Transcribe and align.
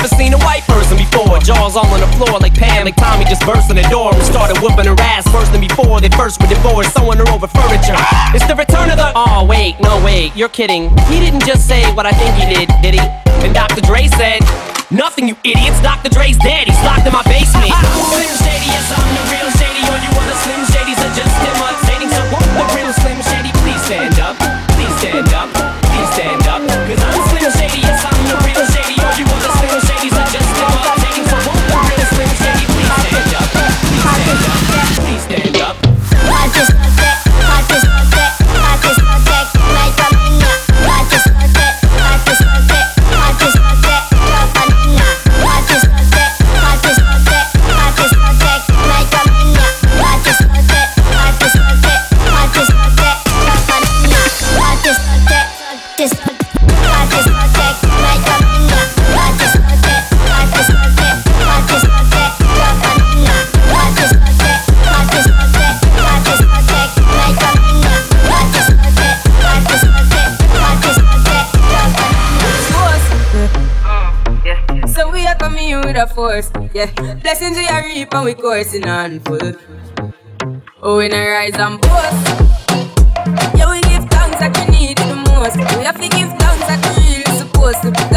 never 0.00 0.16
seen 0.16 0.32
a 0.32 0.40
white 0.48 0.64
person 0.64 0.96
before. 0.96 1.36
Jaws 1.44 1.76
all 1.76 1.84
on 1.92 2.00
the 2.00 2.08
floor 2.16 2.40
like 2.40 2.54
Pam, 2.54 2.86
like 2.86 2.96
Tommy 2.96 3.24
just 3.24 3.44
burst 3.44 3.68
in 3.68 3.76
the 3.76 3.84
door 3.92 4.14
and 4.14 4.22
started 4.24 4.56
whooping 4.62 4.88
her 4.88 4.96
ass 5.00 5.28
worse 5.32 5.48
than 5.50 5.60
before. 5.60 6.00
They 6.00 6.08
first 6.16 6.40
were 6.40 6.48
divorced, 6.48 6.96
sewing 6.96 7.18
her 7.18 7.28
over 7.28 7.46
furniture. 7.46 7.96
It's 8.32 8.46
the 8.48 8.56
return 8.56 8.88
of 8.88 8.96
the. 8.96 9.12
Oh, 9.14 9.44
wait, 9.44 9.76
no, 9.80 10.02
wait, 10.02 10.34
you're 10.34 10.48
kidding. 10.48 10.88
He 11.12 11.20
didn't 11.20 11.44
just 11.44 11.68
say 11.68 11.84
what 11.92 12.06
I 12.06 12.12
think 12.12 12.32
he 12.40 12.46
did, 12.48 12.68
did 12.80 12.94
he? 12.96 13.04
And 13.44 13.52
Dr. 13.52 13.82
Dre 13.82 14.08
said, 14.08 14.40
Nothing, 14.90 15.28
you 15.28 15.36
idiots. 15.44 15.80
Dr. 15.84 16.08
Dre's 16.08 16.38
dead. 16.38 16.66
He's 16.66 16.82
locked 16.82 17.06
in 17.06 17.12
my 17.12 17.22
basement. 17.28 17.68
Shady, 18.40 18.72
yes, 18.72 18.88
I'm 18.96 19.04
the 19.04 19.22
real 19.28 19.50
Shady. 19.60 19.84
You 19.84 20.12
wanna 20.16 20.34
slim 20.40 20.59
course. 76.48 76.70
Yeah, 76.74 76.90
blessings 77.22 77.56
we 77.56 77.66
are 77.66 77.82
reaping, 77.84 78.24
we 78.24 78.34
coursing 78.34 78.88
on 78.88 79.20
full. 79.20 79.52
Oh, 80.82 80.96
we 80.98 81.08
not 81.08 81.18
rise 81.18 81.54
and 81.54 81.80
boast. 81.80 82.28
Yeah, 83.56 83.70
we 83.70 83.80
give 83.82 84.08
thanks 84.08 84.38
that 84.40 84.56
we 84.56 84.78
need 84.78 84.98
the 84.98 85.16
most. 85.16 85.56
We 85.56 85.84
have 85.84 86.00
to 86.00 86.08
give 86.08 86.28
thanks 86.38 86.66
that 86.66 86.80
we 86.96 87.18
really 87.18 87.38
supposed 87.38 87.82
to. 87.82 88.09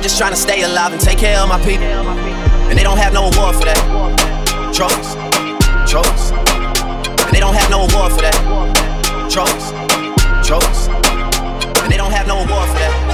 I'm 0.00 0.04
just 0.04 0.16
trying 0.16 0.32
to 0.32 0.40
stay 0.40 0.62
alive 0.62 0.94
and 0.94 1.00
take 1.02 1.18
care 1.18 1.38
of 1.38 1.46
my 1.50 1.58
people. 1.58 1.84
And 1.84 2.78
they 2.78 2.82
don't 2.82 2.96
have 2.96 3.12
no 3.12 3.28
award 3.28 3.54
for 3.54 3.66
that. 3.66 3.76
Trophies, 4.72 5.12
trophies. 5.84 6.30
And 7.20 7.34
they 7.34 7.38
don't 7.38 7.52
have 7.52 7.68
no 7.68 7.80
award 7.80 8.10
for 8.10 8.22
that. 8.22 8.32
Trophies, 9.28 9.68
trophies. 10.48 10.88
And 11.82 11.92
they 11.92 11.98
don't 11.98 12.12
have 12.12 12.26
no 12.26 12.36
award 12.36 12.70
for 12.70 12.78
that. 12.78 13.09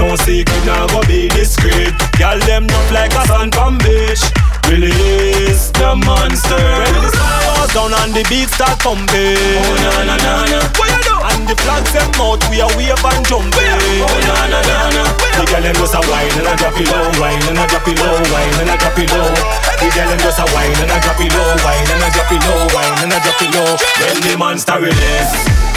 No 0.00 0.16
secret, 0.16 0.64
now 0.64 0.88
go 0.88 1.04
be 1.04 1.28
discreet. 1.28 1.92
Gal 2.16 2.40
them 2.48 2.64
not 2.64 2.86
like 2.90 3.12
a 3.12 3.20
sun 3.28 3.52
from 3.52 3.76
beach. 3.84 4.24
Release 4.64 5.68
the 5.76 5.92
monster. 5.92 6.56
When 6.56 7.04
the 7.04 7.12
sun 7.12 7.36
goes 7.44 7.72
down 7.76 7.92
and 8.00 8.12
the 8.16 8.24
beat 8.32 8.48
start 8.48 8.80
pumping. 8.80 9.36
Oh 9.60 9.76
na 9.76 10.08
na 10.08 10.16
na 10.16 10.32
na. 10.48 10.60
What 10.80 10.88
you 10.88 11.04
do? 11.04 11.14
And 11.20 11.44
the 11.44 11.54
flags 11.60 11.92
them 11.92 12.08
out, 12.16 12.40
we 12.48 12.64
are 12.64 12.72
wave 12.80 12.96
and 12.96 13.24
jumping. 13.28 13.76
Oh 14.00 14.18
na 14.24 14.48
na 14.48 14.60
na 14.64 14.88
na. 14.88 15.02
The 15.36 15.44
girl 15.44 15.62
them 15.68 15.76
just 15.76 15.92
a 15.92 16.00
wine 16.08 16.32
and 16.32 16.48
a 16.48 16.56
drop 16.56 16.80
it 16.80 16.88
low, 16.88 17.04
wine 17.20 17.44
and 17.44 17.60
a 17.60 17.64
drop 17.68 17.84
it 17.84 18.00
low, 18.00 18.16
wine 18.32 18.56
and 18.56 18.72
a 18.72 18.76
drop 18.80 18.96
it 18.96 19.12
low. 19.12 19.28
The 19.84 19.88
girl 19.92 20.08
them 20.08 20.20
just 20.24 20.40
a 20.40 20.46
wine 20.56 20.80
and 20.80 20.90
a 20.90 20.98
drop 21.04 21.20
it 21.20 21.28
low, 21.28 21.44
wine 21.60 21.90
and 21.92 22.00
a 22.00 22.08
drop 22.08 22.32
it 22.32 22.40
low, 22.40 22.60
wine 22.72 22.96
and 23.04 23.12
a 23.12 23.18
drop 23.20 23.36
it 23.36 23.52
low. 23.52 23.68
When 24.00 24.16
the 24.24 24.32
monster 24.40 24.80
release. 24.80 25.69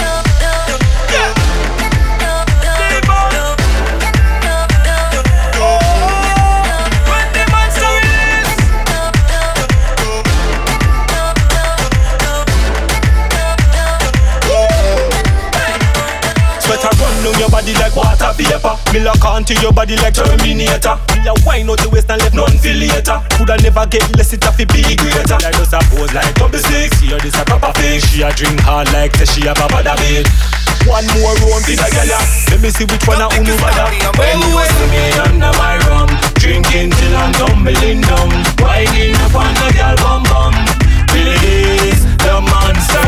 Body 17.63 17.80
like 17.80 17.95
water 17.95 18.31
vapor. 18.36 18.75
Me 18.92 19.00
lock 19.00 19.24
onto 19.24 19.56
your 19.63 19.71
body 19.71 19.95
like 19.95 20.13
Terminator. 20.13 21.00
Me 21.15 21.24
a 21.24 21.33
wine 21.48 21.69
out 21.71 21.80
the 21.80 21.88
waist 21.88 22.12
and 22.12 22.19
left 22.19 22.36
none 22.36 22.51
feel 22.60 22.75
later. 22.75 23.24
Coulda 23.39 23.55
never 23.63 23.88
get 23.88 24.03
less 24.20 24.34
it 24.36 24.43
have 24.43 24.58
to 24.60 24.67
be 24.67 24.84
greater. 25.00 25.39
Like 25.39 25.55
just 25.55 25.72
a 25.72 25.79
pose 25.88 26.12
like 26.12 26.36
double 26.36 26.60
six. 26.60 27.00
She 27.00 27.15
a 27.15 27.17
this 27.24 27.39
a 27.39 27.46
proper 27.48 27.72
fish. 27.79 28.03
She 28.12 28.22
a 28.22 28.32
drink 28.36 28.60
hard 28.60 28.91
like 28.91 29.15
say 29.15 29.25
she 29.25 29.48
a 29.48 29.55
baba 29.55 29.79
da. 29.79 29.96
One 30.84 31.08
more 31.15 31.32
round 31.39 31.63
for 31.63 31.79
the 31.79 31.88
gala. 31.88 32.20
Let 32.51 32.60
me 32.60 32.70
see 32.70 32.84
which 32.84 33.08
one 33.08 33.24
a 33.24 33.32
unu 33.32 33.55
bada. 33.63 33.88
When 34.20 34.39
you 34.43 34.60
see 34.60 34.88
me 34.91 35.03
under 35.24 35.53
my 35.55 35.79
rum, 35.88 36.12
drinking 36.36 36.91
till 36.91 37.15
I'm 37.15 37.32
tumbling 37.39 38.03
down, 38.03 38.32
whining 38.60 39.15
up 39.24 39.36
on 39.39 39.53
the 39.55 39.70
girl 39.72 39.96
bum 40.03 40.22
bum. 40.27 40.53
Release 41.15 42.03
the 42.24 42.42
monster 42.42 43.03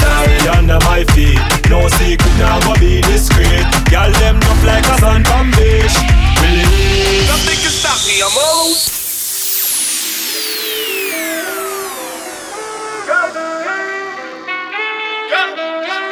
Sorry 0.00 0.38
under 0.56 0.78
my 0.86 1.04
feet. 1.14 1.40
No 1.68 1.88
secret 1.98 2.34
now 2.38 2.60
go 2.64 2.74
be 2.78 3.00
discreet. 3.02 3.66
Girl 3.90 4.10
them 4.22 4.36
up 4.36 4.60
like 4.64 4.86
a 4.86 4.96
sun 4.98 5.24
from 5.24 5.50
beach. 5.52 5.94
Release 6.40 7.28
Nothing 7.28 7.58
can 7.62 7.74
stop 7.74 8.00
me, 8.06 8.22
I'm 8.22 8.36
all 8.38 8.70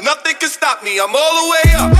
Nothing 0.03 0.37
can 0.41 0.49
stop 0.49 0.83
me, 0.83 0.99
I'm 0.99 1.15
all 1.15 1.35
the 1.41 1.47
way 1.51 1.75
up. 1.77 2.00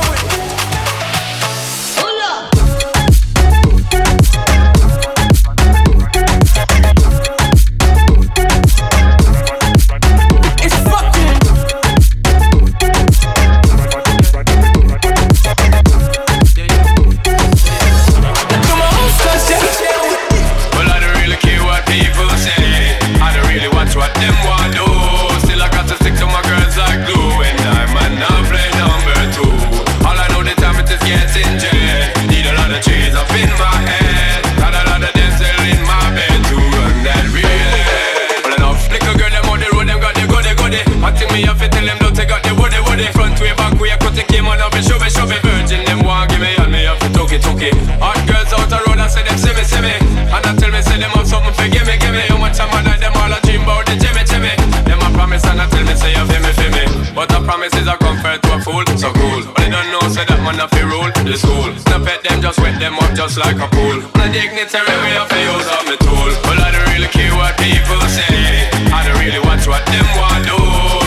Just 63.31 63.45
like 63.47 63.63
a 63.63 63.67
pool. 63.71 63.95
On 63.95 64.21
a 64.21 64.31
dignitary 64.31 64.95
way, 65.03 65.15
feel 65.31 65.55
use 65.55 65.69
up 65.71 65.85
my 65.87 65.95
tool. 66.03 66.31
Well, 66.43 66.59
I 66.59 66.71
don't 66.75 66.83
really 66.91 67.07
care 67.07 67.31
what 67.39 67.55
people 67.55 68.01
say. 68.11 68.67
I 68.91 69.07
don't 69.07 69.19
really 69.23 69.39
watch 69.47 69.67
what 69.67 69.83
them 69.87 70.07
want 70.19 70.43
do. 70.43 70.59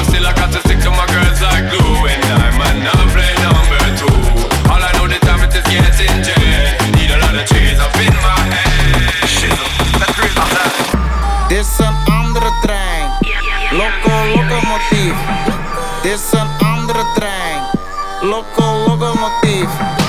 Still, 0.09 0.25
I 0.25 0.33
got 0.33 0.49
to 0.53 0.61
stick 0.65 0.81
to 0.85 0.91
my 0.91 1.05
girls 1.13 1.41
like 1.45 1.69
glue. 1.69 2.09
And 2.09 2.25
I'm 2.33 2.57
a 2.57 2.97
play 3.13 3.29
number 3.45 3.81
two. 4.01 4.17
All 4.73 4.81
I 4.81 4.89
know 4.97 5.05
the 5.05 5.21
time 5.21 5.45
it 5.45 5.53
is 5.53 5.67
getting 5.69 6.17
jet. 6.25 6.81
Need 6.97 7.13
a 7.13 7.19
lot 7.21 7.37
of 7.37 7.45
trees 7.45 7.77
up 7.77 7.93
in 8.01 8.15
my 8.25 8.41
head. 8.57 8.73
Dit 11.49 11.61
is 11.61 11.79
een 11.79 11.97
andere 12.09 12.51
trein. 12.63 13.07
Loco 13.71 14.15
locomotief. 14.35 15.17
Dit 16.03 16.13
is 16.13 16.33
een 16.33 16.49
andere 16.67 17.05
trein. 17.15 17.61
Loco 18.21 18.65
locomotief. 18.87 20.04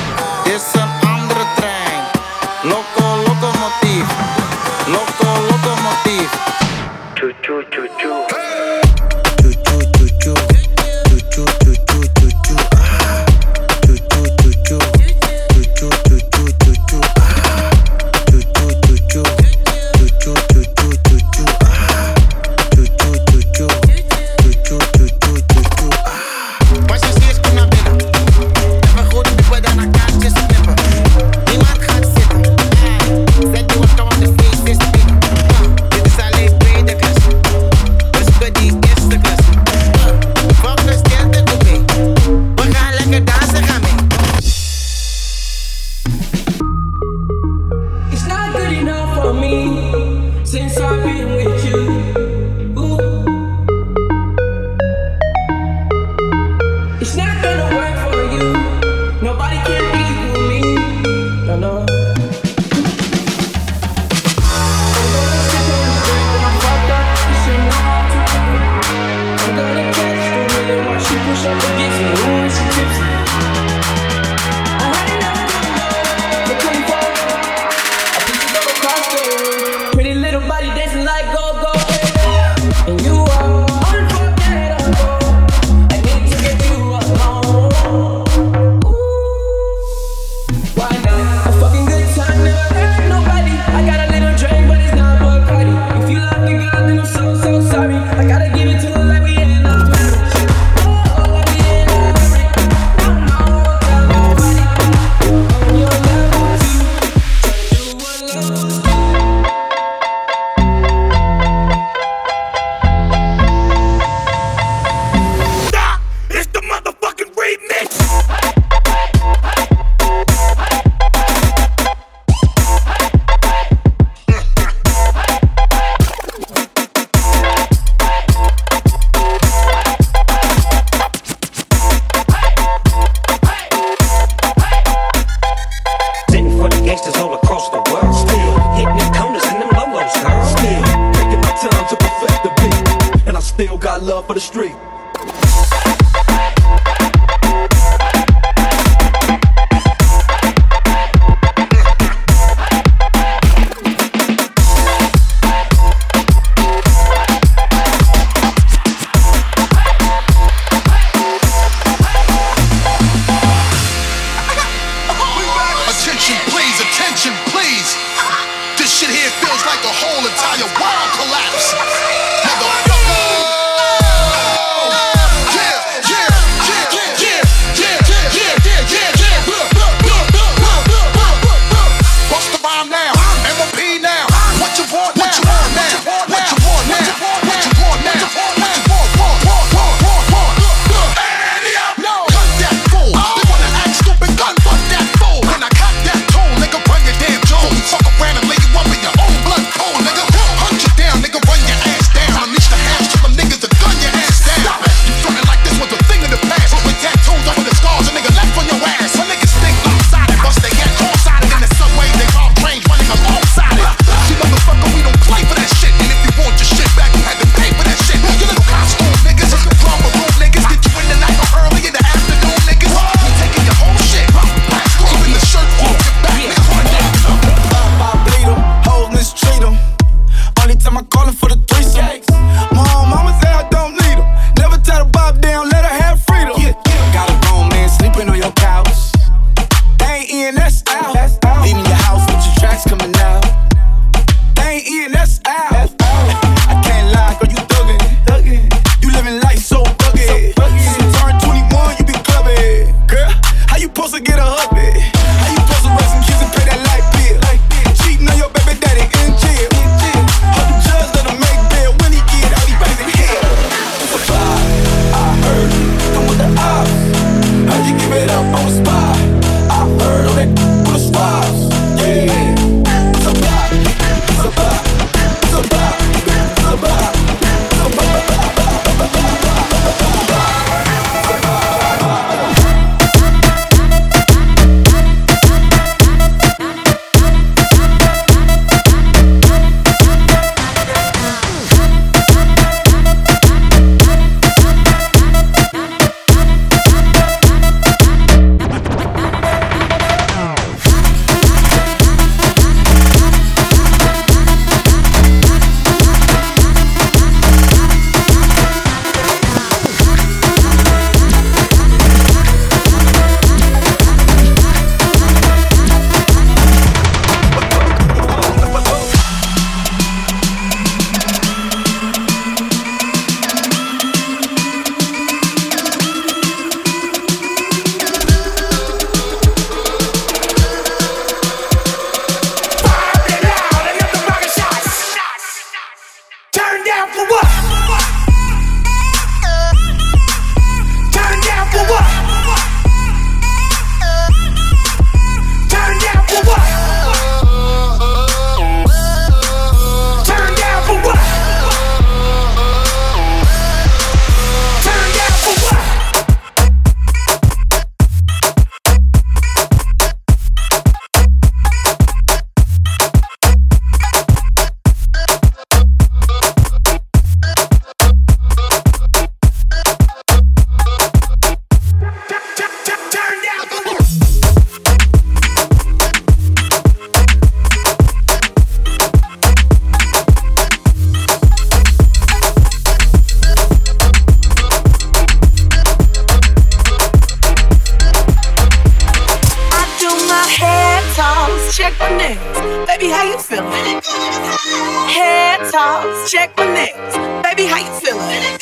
check 396.26 396.58
my 396.58 396.66
next. 396.74 397.14
Baby, 397.46 397.70
how 397.70 397.78
you 397.78 397.94
feeling? 398.02 398.58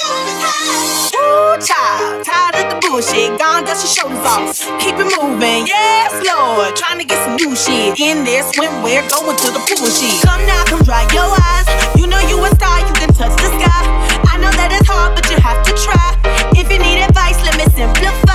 Ooh, 1.15 1.55
child, 1.63 2.25
tired 2.25 2.55
of 2.59 2.65
the 2.75 2.77
bullshit. 2.83 3.39
Gone, 3.39 3.63
dust 3.63 3.87
your 3.87 3.93
shoulders 3.95 4.25
off. 4.27 4.59
Keep 4.83 4.99
it 4.99 5.07
moving, 5.15 5.65
yes, 5.65 6.11
Lord. 6.27 6.75
Trying 6.75 6.99
to 6.99 7.05
get 7.05 7.23
some 7.23 7.35
new 7.37 7.55
shit 7.55 7.99
in 7.99 8.25
there. 8.25 8.43
Swimwear, 8.43 9.07
going 9.07 9.37
to 9.37 9.47
the 9.55 9.63
pool 9.71 9.87
sheet. 9.87 10.19
Come 10.23 10.45
now, 10.45 10.63
come 10.65 10.83
dry 10.83 11.07
your 11.15 11.31
eyes. 11.31 11.67
You 11.95 12.07
know 12.07 12.19
you 12.27 12.43
a 12.43 12.49
star, 12.55 12.79
you 12.83 12.93
can 12.99 13.09
touch 13.15 13.35
the 13.39 13.49
sky. 13.55 13.83
I 14.27 14.37
know 14.37 14.51
that 14.51 14.75
it's 14.75 14.87
hard, 14.87 15.15
but 15.15 15.29
you 15.31 15.37
have 15.39 15.63
to 15.63 15.71
try. 15.79 16.19
If 16.59 16.69
you 16.69 16.79
need 16.79 16.99
advice, 16.99 17.39
let 17.47 17.55
me 17.57 17.65
simplify. 17.71 18.32